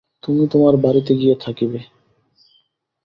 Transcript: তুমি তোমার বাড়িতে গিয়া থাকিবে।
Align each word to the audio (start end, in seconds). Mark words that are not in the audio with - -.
তুমি 0.23 0.43
তোমার 0.47 0.73
বাড়িতে 0.77 1.11
গিয়া 1.15 1.35
থাকিবে। 1.41 1.79